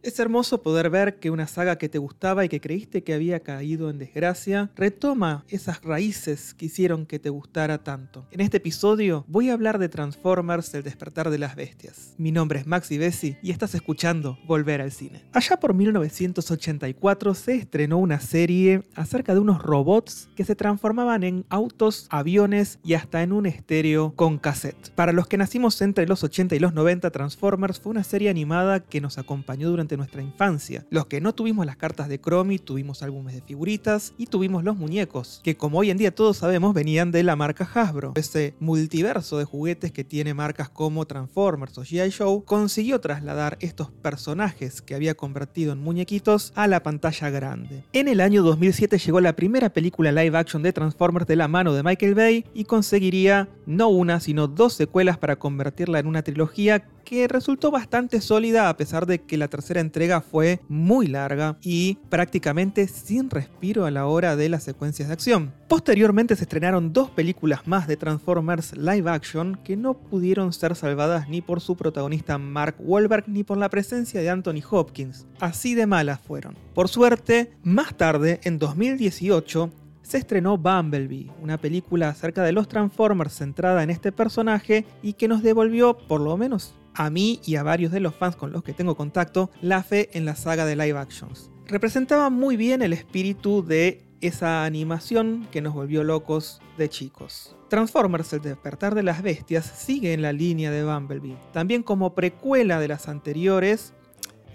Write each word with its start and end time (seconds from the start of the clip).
Es 0.00 0.20
hermoso 0.20 0.62
poder 0.62 0.90
ver 0.90 1.18
que 1.18 1.28
una 1.30 1.48
saga 1.48 1.76
que 1.76 1.88
te 1.88 1.98
gustaba 1.98 2.44
y 2.44 2.48
que 2.48 2.60
creíste 2.60 3.02
que 3.02 3.14
había 3.14 3.40
caído 3.40 3.90
en 3.90 3.98
desgracia 3.98 4.70
retoma 4.76 5.44
esas 5.48 5.82
raíces 5.82 6.54
que 6.54 6.66
hicieron 6.66 7.04
que 7.04 7.18
te 7.18 7.30
gustara 7.30 7.82
tanto. 7.82 8.24
En 8.30 8.40
este 8.40 8.58
episodio 8.58 9.24
voy 9.26 9.50
a 9.50 9.54
hablar 9.54 9.80
de 9.80 9.88
Transformers 9.88 10.72
El 10.74 10.84
despertar 10.84 11.30
de 11.30 11.38
las 11.38 11.56
bestias. 11.56 12.14
Mi 12.16 12.30
nombre 12.30 12.60
es 12.60 12.66
Maxi 12.68 12.96
Bessi 12.96 13.38
y 13.42 13.50
estás 13.50 13.74
escuchando 13.74 14.38
Volver 14.46 14.80
al 14.80 14.92
cine. 14.92 15.24
Allá 15.32 15.58
por 15.58 15.74
1984 15.74 17.34
se 17.34 17.56
estrenó 17.56 17.98
una 17.98 18.20
serie 18.20 18.84
acerca 18.94 19.34
de 19.34 19.40
unos 19.40 19.60
robots 19.60 20.28
que 20.36 20.44
se 20.44 20.54
transformaban 20.54 21.24
en 21.24 21.44
autos, 21.48 22.06
aviones 22.10 22.78
y 22.84 22.94
hasta 22.94 23.24
en 23.24 23.32
un 23.32 23.46
estéreo 23.46 24.12
con 24.14 24.38
cassette. 24.38 24.90
Para 24.90 25.12
los 25.12 25.26
que 25.26 25.38
nacimos 25.38 25.82
entre 25.82 26.06
los 26.06 26.22
80 26.22 26.54
y 26.54 26.60
los 26.60 26.72
90, 26.72 27.10
Transformers 27.10 27.80
fue 27.80 27.90
una 27.90 28.04
serie 28.04 28.30
animada 28.30 28.78
que 28.78 29.00
nos 29.00 29.18
acompañó 29.18 29.68
durante 29.68 29.87
nuestra 29.96 30.22
infancia. 30.22 30.86
Los 30.90 31.06
que 31.06 31.20
no 31.20 31.34
tuvimos 31.34 31.66
las 31.66 31.76
cartas 31.76 32.08
de 32.08 32.20
Chromie, 32.20 32.58
tuvimos 32.58 33.02
álbumes 33.02 33.34
de 33.34 33.42
figuritas 33.42 34.14
y 34.18 34.26
tuvimos 34.26 34.64
los 34.64 34.76
muñecos, 34.76 35.40
que 35.42 35.56
como 35.56 35.78
hoy 35.78 35.90
en 35.90 35.98
día 35.98 36.14
todos 36.14 36.38
sabemos 36.38 36.74
venían 36.74 37.10
de 37.10 37.22
la 37.22 37.36
marca 37.36 37.68
Hasbro. 37.72 38.12
Ese 38.16 38.54
multiverso 38.60 39.38
de 39.38 39.44
juguetes 39.44 39.92
que 39.92 40.04
tiene 40.04 40.34
marcas 40.34 40.68
como 40.68 41.06
Transformers 41.06 41.78
o 41.78 41.82
G.I. 41.82 42.12
Joe 42.12 42.42
consiguió 42.44 43.00
trasladar 43.00 43.56
estos 43.60 43.90
personajes 43.90 44.82
que 44.82 44.94
había 44.94 45.14
convertido 45.14 45.72
en 45.72 45.80
muñequitos 45.80 46.52
a 46.54 46.66
la 46.66 46.82
pantalla 46.82 47.30
grande. 47.30 47.84
En 47.92 48.08
el 48.08 48.20
año 48.20 48.42
2007 48.42 48.98
llegó 48.98 49.20
la 49.20 49.34
primera 49.34 49.70
película 49.70 50.12
live 50.12 50.36
action 50.36 50.62
de 50.62 50.72
Transformers 50.72 51.26
de 51.26 51.36
la 51.36 51.48
mano 51.48 51.72
de 51.74 51.82
Michael 51.82 52.14
Bay 52.14 52.44
y 52.54 52.64
conseguiría 52.64 53.48
no 53.66 53.88
una 53.88 54.20
sino 54.20 54.48
dos 54.48 54.74
secuelas 54.74 55.18
para 55.18 55.36
convertirla 55.36 55.98
en 55.98 56.06
una 56.06 56.22
trilogía 56.22 56.84
que 57.08 57.26
resultó 57.26 57.70
bastante 57.70 58.20
sólida 58.20 58.68
a 58.68 58.76
pesar 58.76 59.06
de 59.06 59.22
que 59.22 59.38
la 59.38 59.48
tercera 59.48 59.80
entrega 59.80 60.20
fue 60.20 60.60
muy 60.68 61.06
larga 61.06 61.56
y 61.62 61.94
prácticamente 62.10 62.86
sin 62.86 63.30
respiro 63.30 63.86
a 63.86 63.90
la 63.90 64.04
hora 64.04 64.36
de 64.36 64.50
las 64.50 64.62
secuencias 64.62 65.08
de 65.08 65.14
acción. 65.14 65.54
Posteriormente 65.68 66.36
se 66.36 66.42
estrenaron 66.42 66.92
dos 66.92 67.08
películas 67.08 67.66
más 67.66 67.88
de 67.88 67.96
Transformers 67.96 68.76
live 68.76 69.10
action 69.10 69.58
que 69.64 69.74
no 69.74 69.94
pudieron 69.94 70.52
ser 70.52 70.76
salvadas 70.76 71.30
ni 71.30 71.40
por 71.40 71.62
su 71.62 71.78
protagonista 71.78 72.36
Mark 72.36 72.76
Wahlberg 72.78 73.26
ni 73.26 73.42
por 73.42 73.56
la 73.56 73.70
presencia 73.70 74.20
de 74.20 74.28
Anthony 74.28 74.60
Hopkins. 74.70 75.26
Así 75.40 75.74
de 75.74 75.86
malas 75.86 76.20
fueron. 76.20 76.58
Por 76.74 76.88
suerte, 76.88 77.52
más 77.62 77.96
tarde, 77.96 78.38
en 78.42 78.58
2018, 78.58 79.70
se 80.02 80.18
estrenó 80.18 80.58
Bumblebee, 80.58 81.30
una 81.40 81.56
película 81.56 82.10
acerca 82.10 82.42
de 82.42 82.52
los 82.52 82.68
Transformers 82.68 83.32
centrada 83.32 83.82
en 83.82 83.88
este 83.88 84.12
personaje 84.12 84.84
y 85.02 85.14
que 85.14 85.26
nos 85.26 85.42
devolvió, 85.42 85.96
por 85.96 86.20
lo 86.20 86.36
menos 86.36 86.74
a 86.98 87.10
mí 87.10 87.40
y 87.46 87.56
a 87.56 87.62
varios 87.62 87.92
de 87.92 88.00
los 88.00 88.14
fans 88.14 88.36
con 88.36 88.52
los 88.52 88.62
que 88.62 88.74
tengo 88.74 88.96
contacto 88.96 89.50
la 89.62 89.82
fe 89.82 90.10
en 90.12 90.24
la 90.24 90.34
saga 90.34 90.66
de 90.66 90.76
live 90.76 90.98
actions. 90.98 91.50
Representaba 91.66 92.28
muy 92.28 92.56
bien 92.56 92.82
el 92.82 92.92
espíritu 92.92 93.64
de 93.64 94.04
esa 94.20 94.64
animación 94.64 95.46
que 95.52 95.62
nos 95.62 95.74
volvió 95.74 96.02
locos 96.02 96.60
de 96.76 96.88
chicos. 96.88 97.56
Transformers 97.68 98.32
El 98.32 98.40
despertar 98.40 98.96
de 98.96 99.04
las 99.04 99.22
bestias 99.22 99.64
sigue 99.64 100.12
en 100.12 100.22
la 100.22 100.32
línea 100.32 100.72
de 100.72 100.84
Bumblebee, 100.84 101.36
también 101.52 101.84
como 101.84 102.14
precuela 102.14 102.80
de 102.80 102.88
las 102.88 103.08
anteriores 103.08 103.94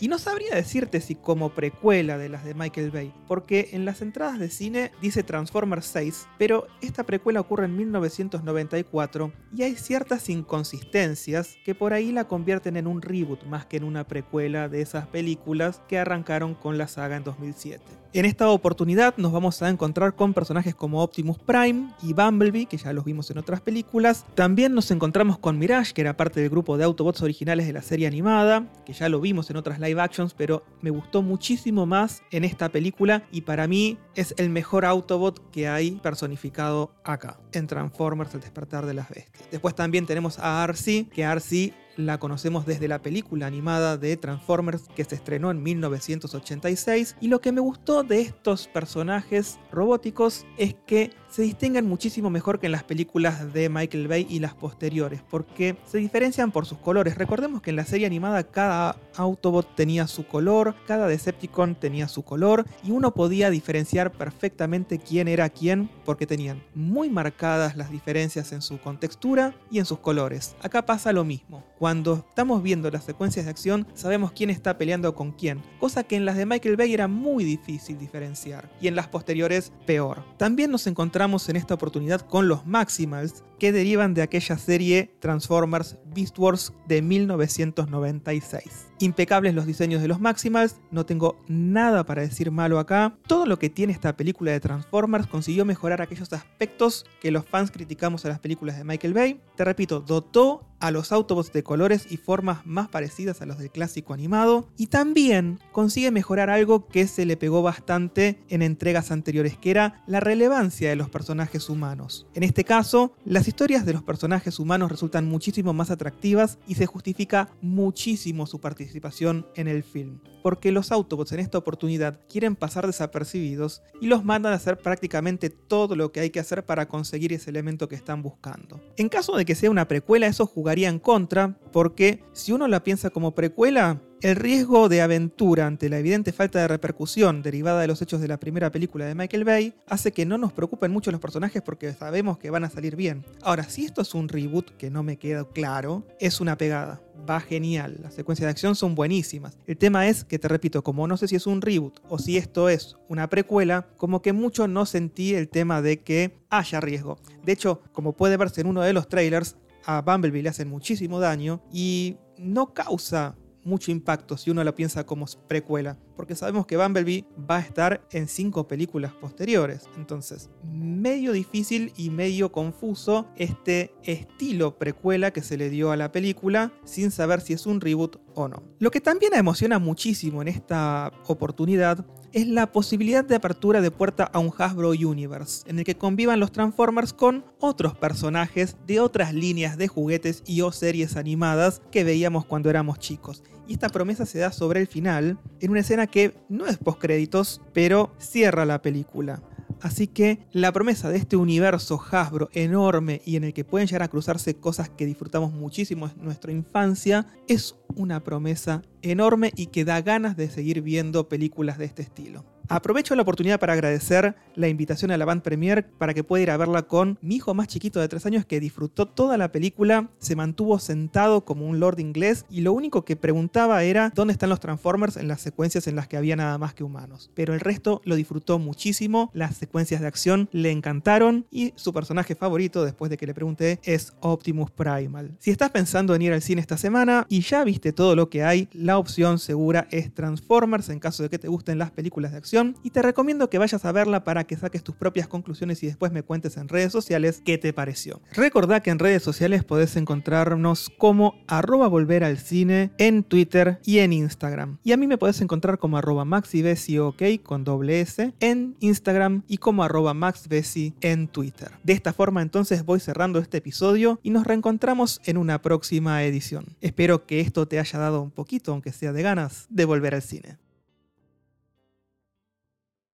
y 0.03 0.09
no 0.09 0.19
sabría 0.19 0.53
decirte 0.53 0.99
si 0.99 1.15
como 1.15 1.51
precuela 1.51 2.17
de 2.17 2.27
las 2.27 2.43
de 2.43 2.53
Michael 2.53 2.91
Bay, 2.91 3.13
porque 3.25 3.69
en 3.71 3.85
las 3.85 4.01
entradas 4.01 4.37
de 4.37 4.49
cine 4.49 4.91
dice 5.01 5.23
Transformers 5.23 5.85
6, 5.85 6.27
pero 6.37 6.67
esta 6.81 7.05
precuela 7.05 7.39
ocurre 7.39 7.67
en 7.67 7.77
1994 7.77 9.31
y 9.55 9.63
hay 9.63 9.77
ciertas 9.77 10.27
inconsistencias 10.27 11.55
que 11.63 11.73
por 11.73 11.93
ahí 11.93 12.11
la 12.11 12.25
convierten 12.25 12.75
en 12.75 12.87
un 12.87 13.01
reboot 13.01 13.45
más 13.45 13.65
que 13.65 13.77
en 13.77 13.85
una 13.85 14.05
precuela 14.05 14.67
de 14.67 14.81
esas 14.81 15.07
películas 15.07 15.81
que 15.87 15.97
arrancaron 15.97 16.53
con 16.53 16.77
la 16.77 16.89
saga 16.89 17.15
en 17.15 17.23
2007. 17.23 17.81
En 18.15 18.25
esta 18.25 18.47
oportunidad 18.47 19.17
nos 19.17 19.31
vamos 19.31 19.63
a 19.63 19.69
encontrar 19.69 20.15
con 20.15 20.35
personajes 20.35 20.75
como 20.75 21.01
Optimus 21.01 21.39
Prime 21.39 21.89
y 22.03 22.13
Bumblebee, 22.13 22.67
que 22.67 22.77
ya 22.77 22.93
los 22.93 23.05
vimos 23.05 23.31
en 23.31 23.39
otras 23.39 23.59
películas. 23.59 24.23
También 24.35 24.75
nos 24.75 24.91
encontramos 24.91 25.39
con 25.39 25.57
Mirage, 25.57 25.95
que 25.95 26.01
era 26.01 26.15
parte 26.15 26.39
del 26.39 26.51
grupo 26.51 26.77
de 26.77 26.83
Autobots 26.83 27.23
originales 27.23 27.65
de 27.65 27.73
la 27.73 27.81
serie 27.81 28.05
animada, 28.05 28.67
que 28.85 28.93
ya 28.93 29.09
lo 29.09 29.19
vimos 29.19 29.49
en 29.49 29.57
otras 29.57 29.79
live 29.79 29.92
actions, 30.01 30.33
pero 30.33 30.63
me 30.81 30.89
gustó 30.89 31.21
muchísimo 31.21 31.85
más 31.85 32.23
en 32.31 32.43
esta 32.43 32.69
película 32.69 33.23
y 33.31 33.41
para 33.41 33.67
mí 33.67 33.97
es 34.15 34.33
el 34.37 34.49
mejor 34.49 34.85
Autobot 34.85 35.51
que 35.51 35.67
hay 35.67 35.91
personificado 35.91 36.91
acá, 37.03 37.39
en 37.51 37.67
Transformers 37.67 38.33
El 38.33 38.41
despertar 38.41 38.85
de 38.85 38.93
las 38.93 39.09
bestias. 39.09 39.49
Después 39.51 39.75
también 39.75 40.05
tenemos 40.05 40.39
a 40.39 40.63
Arcee, 40.63 41.07
que 41.09 41.25
Arcee 41.25 41.73
la 41.97 42.19
conocemos 42.19 42.65
desde 42.65 42.87
la 42.87 43.01
película 43.01 43.47
animada 43.47 43.97
de 43.97 44.17
Transformers 44.17 44.83
que 44.95 45.03
se 45.03 45.15
estrenó 45.15 45.51
en 45.51 45.61
1986 45.61 47.15
y 47.21 47.27
lo 47.27 47.41
que 47.41 47.51
me 47.51 47.61
gustó 47.61 48.03
de 48.03 48.21
estos 48.21 48.67
personajes 48.67 49.59
robóticos 49.71 50.45
es 50.57 50.75
que 50.85 51.11
se 51.33 51.41
distinguen 51.41 51.87
muchísimo 51.87 52.29
mejor 52.29 52.59
que 52.59 52.67
en 52.67 52.71
las 52.71 52.83
películas 52.83 53.53
de 53.53 53.67
Michael 53.67 54.07
Bay 54.07 54.27
y 54.29 54.37
las 54.37 54.53
posteriores, 54.53 55.23
porque 55.27 55.75
se 55.83 55.97
diferencian 55.97 56.51
por 56.51 56.67
sus 56.67 56.77
colores. 56.77 57.17
Recordemos 57.17 57.59
que 57.63 57.71
en 57.71 57.75
la 57.75 57.85
serie 57.85 58.05
animada 58.05 58.43
cada 58.43 58.97
Autobot 59.15 59.75
tenía 59.75 60.05
su 60.05 60.27
color, 60.27 60.75
cada 60.85 61.07
Decepticon 61.07 61.73
tenía 61.73 62.07
su 62.07 62.21
color, 62.21 62.67
y 62.83 62.91
uno 62.91 63.15
podía 63.15 63.49
diferenciar 63.49 64.11
perfectamente 64.11 64.99
quién 64.99 65.27
era 65.27 65.49
quién, 65.49 65.89
porque 66.05 66.27
tenían 66.27 66.61
muy 66.75 67.09
marcadas 67.09 67.75
las 67.75 67.89
diferencias 67.89 68.51
en 68.51 68.61
su 68.61 68.79
contextura 68.79 69.55
y 69.71 69.79
en 69.79 69.85
sus 69.85 69.97
colores. 69.97 70.55
Acá 70.61 70.85
pasa 70.85 71.13
lo 71.13 71.23
mismo. 71.23 71.63
Cuando 71.83 72.23
estamos 72.29 72.63
viendo 72.63 72.89
las 72.89 73.03
secuencias 73.03 73.43
de 73.43 73.51
acción, 73.51 73.85
sabemos 73.93 74.31
quién 74.31 74.49
está 74.49 74.77
peleando 74.77 75.13
con 75.15 75.33
quién, 75.33 75.61
cosa 75.81 76.05
que 76.05 76.15
en 76.15 76.23
las 76.23 76.37
de 76.37 76.45
Michael 76.45 76.77
Bay 76.77 76.93
era 76.93 77.09
muy 77.09 77.43
difícil 77.43 77.99
diferenciar, 77.99 78.71
y 78.79 78.87
en 78.87 78.95
las 78.95 79.09
posteriores 79.09 79.73
peor. 79.85 80.23
También 80.37 80.71
nos 80.71 80.87
encontramos 80.87 81.49
en 81.49 81.57
esta 81.57 81.73
oportunidad 81.73 82.21
con 82.21 82.47
los 82.47 82.65
Maximals, 82.65 83.43
que 83.59 83.73
derivan 83.73 84.13
de 84.13 84.21
aquella 84.21 84.57
serie 84.57 85.13
Transformers 85.19 85.97
Beast 86.13 86.39
Wars 86.39 86.73
de 86.87 87.01
1996. 87.01 88.87
Impecables 88.99 89.53
los 89.53 89.65
diseños 89.65 90.01
de 90.01 90.07
los 90.07 90.19
Maximals, 90.19 90.77
no 90.91 91.05
tengo 91.05 91.41
nada 91.47 92.05
para 92.05 92.21
decir 92.21 92.51
malo 92.51 92.79
acá. 92.79 93.17
Todo 93.27 93.45
lo 93.45 93.59
que 93.59 93.69
tiene 93.69 93.93
esta 93.93 94.15
película 94.15 94.51
de 94.51 94.59
Transformers 94.59 95.27
consiguió 95.27 95.65
mejorar 95.65 96.01
aquellos 96.01 96.31
aspectos 96.33 97.05
que 97.21 97.31
los 97.31 97.45
fans 97.45 97.71
criticamos 97.71 98.25
a 98.25 98.29
las 98.29 98.39
películas 98.39 98.77
de 98.77 98.83
Michael 98.83 99.13
Bay. 99.13 99.41
Te 99.55 99.65
repito, 99.65 100.01
dotó 100.01 100.65
a 100.83 100.91
los 100.91 101.13
Autobots 101.13 101.53
de 101.53 101.63
colores 101.63 102.07
y 102.09 102.17
formas 102.17 102.65
más 102.65 102.89
parecidas 102.89 103.41
a 103.41 103.45
los 103.45 103.57
del 103.57 103.71
clásico 103.71 104.13
animado 104.13 104.67
y 104.77 104.87
también 104.87 105.61
consigue 105.71 106.11
mejorar 106.11 106.49
algo 106.49 106.89
que 106.89 107.07
se 107.07 107.25
le 107.25 107.37
pegó 107.37 107.61
bastante 107.61 108.43
en 108.49 108.61
entregas 108.61 109.09
anteriores, 109.09 109.57
que 109.57 109.71
era 109.71 110.03
la 110.07 110.19
relevancia 110.19 110.89
de 110.89 110.97
los 110.97 111.09
personajes 111.09 111.69
humanos. 111.69 112.27
En 112.33 112.43
este 112.43 112.65
caso, 112.65 113.13
las 113.23 113.47
historias 113.47 113.85
de 113.85 113.93
los 113.93 114.03
personajes 114.03 114.59
humanos 114.59 114.91
resultan 114.91 115.25
muchísimo 115.25 115.71
más 115.71 115.89
atractivas 115.89 116.59
y 116.67 116.75
se 116.75 116.85
justifica 116.85 117.47
muchísimo 117.61 118.45
su 118.45 118.59
participación 118.59 119.47
en 119.55 119.69
el 119.69 119.83
film, 119.83 120.19
porque 120.43 120.71
los 120.71 120.91
Autobots 120.91 121.31
en 121.31 121.39
esta 121.39 121.57
oportunidad 121.57 122.19
quieren 122.29 122.55
pasar 122.55 122.85
desapercibidos 122.85 123.81
y 123.99 124.07
los 124.07 124.23
mandan 124.23 124.53
a 124.53 124.57
hacer 124.57 124.77
prácticamente 124.77 125.49
todo 125.49 125.95
lo 125.95 126.11
que 126.11 126.19
hay 126.19 126.29
que 126.29 126.39
hacer 126.39 126.65
para 126.65 126.87
conseguir 126.87 127.33
ese 127.33 127.49
elemento 127.49 127.87
que 127.87 127.95
están 127.95 128.21
buscando. 128.21 128.79
En 128.97 129.09
caso 129.09 129.35
de 129.35 129.45
que 129.45 129.55
sea 129.55 129.71
una 129.71 129.87
precuela, 129.87 130.27
eso 130.27 130.45
jugaría 130.45 130.89
en 130.89 130.99
contra, 130.99 131.57
porque 131.71 132.23
si 132.33 132.51
uno 132.51 132.67
la 132.67 132.83
piensa 132.83 133.09
como 133.09 133.33
precuela, 133.33 134.01
el 134.23 134.37
riesgo 134.37 134.87
de 134.87 135.01
aventura 135.01 135.67
ante 135.67 135.89
la 135.89 135.99
evidente 135.99 136.31
falta 136.31 136.61
de 136.61 136.69
repercusión 136.69 137.43
derivada 137.43 137.81
de 137.81 137.87
los 137.87 138.01
hechos 138.01 138.21
de 138.21 138.29
la 138.29 138.39
primera 138.39 138.71
película 138.71 139.05
de 139.05 139.15
Michael 139.15 139.43
Bay 139.43 139.73
hace 139.85 140.13
que 140.13 140.25
no 140.25 140.37
nos 140.37 140.53
preocupen 140.53 140.91
mucho 140.91 141.11
los 141.11 141.19
personajes 141.19 141.61
porque 141.61 141.91
sabemos 141.91 142.37
que 142.37 142.49
van 142.49 142.63
a 142.63 142.69
salir 142.69 142.95
bien. 142.95 143.25
Ahora, 143.41 143.65
si 143.65 143.83
esto 143.83 144.01
es 144.01 144.13
un 144.13 144.29
reboot, 144.29 144.77
que 144.77 144.89
no 144.89 145.03
me 145.03 145.17
queda 145.17 145.43
claro, 145.43 146.07
es 146.21 146.39
una 146.39 146.57
pegada. 146.57 147.01
Va 147.29 147.41
genial, 147.41 147.97
las 148.01 148.13
secuencias 148.13 148.45
de 148.45 148.51
acción 148.51 148.75
son 148.75 148.95
buenísimas. 148.95 149.57
El 149.67 149.75
tema 149.75 150.07
es 150.07 150.23
que, 150.23 150.39
te 150.39 150.47
repito, 150.47 150.83
como 150.83 151.05
no 151.05 151.17
sé 151.17 151.27
si 151.27 151.35
es 151.35 151.45
un 151.45 151.61
reboot 151.61 151.99
o 152.07 152.17
si 152.17 152.37
esto 152.37 152.69
es 152.69 152.95
una 153.09 153.29
precuela, 153.29 153.87
como 153.97 154.21
que 154.21 154.31
mucho 154.31 154.69
no 154.69 154.85
sentí 154.85 155.35
el 155.35 155.49
tema 155.49 155.81
de 155.81 155.99
que 155.99 156.39
haya 156.49 156.79
riesgo. 156.79 157.17
De 157.43 157.51
hecho, 157.51 157.81
como 157.91 158.13
puede 158.13 158.37
verse 158.37 158.61
en 158.61 158.67
uno 158.67 158.83
de 158.83 158.93
los 158.93 159.09
trailers, 159.09 159.57
a 159.85 160.01
Bumblebee 160.01 160.43
le 160.43 160.49
hacen 160.49 160.69
muchísimo 160.69 161.19
daño 161.19 161.61
y 161.73 162.15
no 162.37 162.73
causa 162.73 163.35
mucho 163.63 163.91
impacto 163.91 164.37
si 164.37 164.49
uno 164.49 164.63
lo 164.63 164.75
piensa 164.75 165.05
como 165.05 165.25
precuela, 165.47 165.97
porque 166.15 166.35
sabemos 166.35 166.65
que 166.65 166.77
Bumblebee 166.77 167.25
va 167.49 167.57
a 167.57 167.61
estar 167.61 168.07
en 168.11 168.27
cinco 168.27 168.67
películas 168.67 169.13
posteriores. 169.13 169.89
Entonces, 169.97 170.49
medio 170.63 171.31
difícil 171.31 171.93
y 171.97 172.09
medio 172.09 172.51
confuso 172.51 173.27
este 173.35 173.93
estilo 174.03 174.77
precuela 174.77 175.31
que 175.31 175.41
se 175.41 175.57
le 175.57 175.69
dio 175.69 175.91
a 175.91 175.97
la 175.97 176.11
película 176.11 176.71
sin 176.85 177.11
saber 177.11 177.41
si 177.41 177.53
es 177.53 177.65
un 177.65 177.81
reboot 177.81 178.17
o 178.35 178.47
no. 178.47 178.63
Lo 178.79 178.91
que 178.91 179.01
también 179.01 179.33
emociona 179.33 179.79
muchísimo 179.79 180.41
en 180.41 180.47
esta 180.47 181.11
oportunidad 181.27 182.05
es 182.33 182.47
la 182.47 182.71
posibilidad 182.71 183.23
de 183.23 183.35
apertura 183.35 183.79
de 183.79 183.91
puerta 183.91 184.23
a 184.23 184.39
un 184.39 184.51
Hasbro 184.57 184.89
Universe, 184.89 185.69
en 185.69 185.77
el 185.77 185.85
que 185.85 185.95
convivan 185.95 186.39
los 186.39 186.51
Transformers 186.51 187.13
con 187.13 187.45
otros 187.59 187.95
personajes 187.95 188.75
de 188.87 188.99
otras 188.99 189.35
líneas 189.35 189.77
de 189.77 189.87
juguetes 189.87 190.41
y 190.47 190.61
o 190.61 190.71
series 190.71 191.15
animadas 191.15 191.81
que 191.91 192.03
veíamos 192.03 192.45
cuando 192.45 192.71
éramos 192.71 192.97
chicos. 192.97 193.43
Y 193.67 193.73
esta 193.73 193.87
promesa 193.87 194.25
se 194.25 194.39
da 194.39 194.51
sobre 194.51 194.81
el 194.81 194.87
final, 194.87 195.37
en 195.59 195.71
una 195.71 195.81
escena 195.81 196.02
que 196.07 196.33
no 196.49 196.65
es 196.65 196.77
postcréditos, 196.77 197.61
pero 197.73 198.11
cierra 198.19 198.65
la 198.65 198.81
película. 198.81 199.41
Así 199.81 200.07
que 200.07 200.39
la 200.53 200.71
promesa 200.71 201.09
de 201.09 201.17
este 201.17 201.35
universo 201.35 202.01
Hasbro 202.09 202.49
enorme 202.53 203.21
y 203.25 203.35
en 203.35 203.43
el 203.43 203.53
que 203.53 203.65
pueden 203.65 203.87
llegar 203.87 204.03
a 204.03 204.07
cruzarse 204.07 204.55
cosas 204.55 204.89
que 204.89 205.05
disfrutamos 205.05 205.51
muchísimo 205.51 206.07
en 206.07 206.23
nuestra 206.23 206.53
infancia 206.53 207.27
es 207.49 207.75
una 207.95 208.23
promesa 208.23 208.81
enorme 209.01 209.51
y 209.57 209.67
que 209.67 209.83
da 209.83 210.01
ganas 210.01 210.37
de 210.37 210.49
seguir 210.49 210.81
viendo 210.81 211.27
películas 211.27 211.77
de 211.77 211.85
este 211.85 212.01
estilo. 212.01 212.45
Aprovecho 212.69 213.13
la 213.15 213.23
oportunidad 213.23 213.59
para 213.59 213.73
agradecer 213.73 214.35
la 214.55 214.69
invitación 214.69 215.11
a 215.11 215.17
la 215.17 215.25
Band 215.25 215.41
Premiere 215.41 215.83
para 215.83 216.13
que 216.13 216.23
pueda 216.23 216.43
ir 216.43 216.49
a 216.49 216.57
verla 216.57 216.83
con 216.83 217.19
mi 217.21 217.35
hijo 217.35 217.53
más 217.53 217.67
chiquito 217.67 217.99
de 217.99 218.07
3 218.07 218.25
años 218.25 218.45
que 218.45 218.61
disfrutó 218.61 219.05
toda 219.05 219.37
la 219.37 219.51
película, 219.51 220.09
se 220.19 220.35
mantuvo 220.35 220.79
sentado 220.79 221.43
como 221.43 221.67
un 221.67 221.79
lord 221.79 221.99
inglés 221.99 222.45
y 222.49 222.61
lo 222.61 222.71
único 222.71 223.03
que 223.03 223.17
preguntaba 223.17 223.83
era 223.83 224.11
dónde 224.15 224.31
están 224.31 224.49
los 224.49 224.61
Transformers 224.61 225.17
en 225.17 225.27
las 225.27 225.41
secuencias 225.41 225.87
en 225.87 225.97
las 225.97 226.07
que 226.07 226.15
había 226.15 226.37
nada 226.37 226.57
más 226.57 226.73
que 226.73 226.85
humanos. 226.85 227.31
Pero 227.33 227.53
el 227.53 227.59
resto 227.59 228.01
lo 228.05 228.15
disfrutó 228.15 228.59
muchísimo, 228.59 229.29
las 229.33 229.57
secuencias 229.57 229.99
de 229.99 230.07
acción 230.07 230.47
le 230.53 230.71
encantaron 230.71 231.45
y 231.51 231.73
su 231.75 231.93
personaje 231.93 232.35
favorito, 232.35 232.85
después 232.85 233.09
de 233.09 233.17
que 233.17 233.27
le 233.27 233.33
pregunté, 233.33 233.79
es 233.83 234.13
Optimus 234.21 234.71
Primal. 234.71 235.35
Si 235.39 235.51
estás 235.51 235.71
pensando 235.71 236.15
en 236.15 236.21
ir 236.21 236.31
al 236.31 236.41
cine 236.41 236.61
esta 236.61 236.77
semana 236.77 237.25
y 237.27 237.41
ya 237.41 237.63
viste 237.65 237.91
todo 237.91 238.15
lo 238.15 238.29
que 238.29 238.43
hay, 238.43 238.69
la 238.71 238.97
opción 238.97 239.37
segura 239.37 239.87
es 239.91 240.13
Transformers 240.13 240.87
en 240.89 240.99
caso 240.99 241.23
de 241.23 241.29
que 241.29 241.39
te 241.39 241.49
gusten 241.49 241.77
las 241.77 241.91
películas 241.91 242.31
de 242.31 242.37
acción 242.37 242.52
y 242.83 242.91
te 242.91 243.01
recomiendo 243.01 243.49
que 243.49 243.57
vayas 243.57 243.83
a 243.83 243.91
verla 243.91 244.23
para 244.23 244.43
que 244.43 244.55
saques 244.55 244.83
tus 244.83 244.95
propias 244.95 245.27
conclusiones 245.27 245.81
y 245.81 245.87
después 245.87 246.11
me 246.11 246.21
cuentes 246.21 246.55
en 246.57 246.69
redes 246.69 246.91
sociales 246.91 247.41
qué 247.43 247.57
te 247.57 247.73
pareció. 247.73 248.21
Recordá 248.33 248.81
que 248.81 248.91
en 248.91 248.99
redes 248.99 249.23
sociales 249.23 249.63
podés 249.63 249.95
encontrarnos 249.95 250.91
como 250.99 251.35
arroba 251.47 251.87
volver 251.87 252.23
al 252.23 252.37
cine 252.37 252.91
en 252.99 253.23
Twitter 253.23 253.79
y 253.85 253.99
en 253.99 254.13
Instagram. 254.13 254.77
Y 254.83 254.91
a 254.91 254.97
mí 254.97 255.07
me 255.07 255.17
podés 255.17 255.41
encontrar 255.41 255.79
como 255.79 255.97
arroba 255.97 256.25
maxibesi.ok 256.25 257.23
con 257.41 257.63
doble 257.63 258.01
S 258.01 258.33
en 258.39 258.75
Instagram 258.81 259.41
y 259.47 259.57
como 259.57 259.83
arroba 259.83 260.13
maxbesi 260.13 260.93
en 261.01 261.27
Twitter. 261.27 261.71
De 261.83 261.93
esta 261.93 262.13
forma 262.13 262.43
entonces 262.43 262.85
voy 262.85 262.99
cerrando 262.99 263.39
este 263.39 263.57
episodio 263.57 264.19
y 264.21 264.29
nos 264.29 264.45
reencontramos 264.45 265.21
en 265.25 265.37
una 265.37 265.61
próxima 265.61 266.23
edición. 266.23 266.65
Espero 266.81 267.25
que 267.25 267.39
esto 267.39 267.67
te 267.67 267.79
haya 267.79 267.97
dado 267.97 268.21
un 268.21 268.31
poquito, 268.31 268.71
aunque 268.71 268.91
sea 268.91 269.11
de 269.11 269.23
ganas, 269.23 269.65
de 269.69 269.85
volver 269.85 270.13
al 270.13 270.21
cine. 270.21 270.62